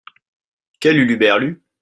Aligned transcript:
Quel 0.79 0.97
huluberlus! 0.99 1.57